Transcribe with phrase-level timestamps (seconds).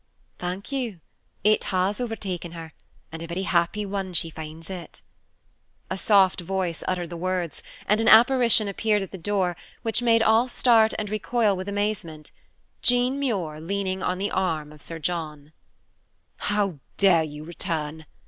[0.39, 0.99] "Thank you,
[1.43, 2.73] it has overtaken her,
[3.11, 5.03] and a very happy one she finds it."
[5.91, 10.23] A soft voice uttered the words, and an apparition appeared at the door, which made
[10.23, 12.31] all start and recoil with amazement
[12.81, 15.51] Jean Muir leaning on the arm of Sir John.
[16.37, 18.07] "How dare you return?"